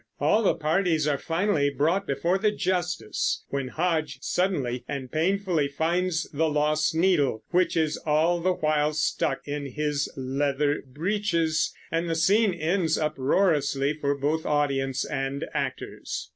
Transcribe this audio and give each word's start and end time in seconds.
All 0.19 0.41
the 0.41 0.55
parties 0.55 1.07
are 1.07 1.19
finally 1.19 1.69
brought 1.69 2.07
before 2.07 2.39
the 2.39 2.49
justice, 2.51 3.45
when 3.49 3.67
Hodge 3.67 4.17
suddenly 4.21 4.83
and 4.87 5.11
painfully 5.11 5.67
finds 5.67 6.23
the 6.33 6.49
lost 6.49 6.95
needle 6.95 7.43
which 7.51 7.77
is 7.77 7.97
all 8.03 8.39
the 8.39 8.53
while 8.53 8.93
stuck 8.93 9.47
in 9.47 9.67
his 9.67 10.11
leather 10.17 10.81
breeches 10.87 11.71
and 11.91 12.09
the 12.09 12.15
scene 12.15 12.51
ends 12.51 12.97
uproariously 12.97 13.93
for 13.93 14.15
both 14.17 14.43
audience 14.43 15.05
and 15.05 15.45
actors. 15.53 16.29